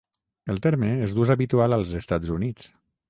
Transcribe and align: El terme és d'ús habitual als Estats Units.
El 0.53 0.61
terme 0.63 0.89
és 1.07 1.13
d'ús 1.17 1.33
habitual 1.35 1.77
als 1.77 1.93
Estats 2.01 2.33
Units. 2.39 2.73